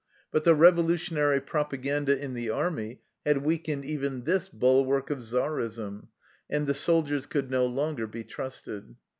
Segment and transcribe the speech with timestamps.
[0.31, 6.07] But the revolutionary propaganda in the army had weakened even this bulwark of czarism,
[6.49, 8.95] and the soldiers could no longer be trusted.